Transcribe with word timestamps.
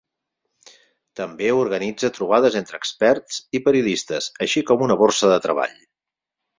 També 1.19 1.49
organitza 1.57 2.11
trobades 2.17 2.59
entre 2.63 2.81
experts 2.81 3.39
i 3.61 3.65
periodistes, 3.71 4.33
així 4.49 4.69
com 4.73 4.87
una 4.91 5.01
borsa 5.07 5.35
de 5.35 5.41
treball. 5.49 5.83